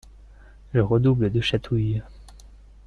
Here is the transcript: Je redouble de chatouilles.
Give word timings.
Je 0.73 0.79
redouble 0.79 1.31
de 1.31 1.41
chatouilles. 1.41 2.01